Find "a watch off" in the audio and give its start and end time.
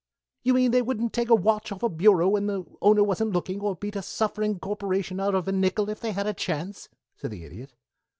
1.29-1.83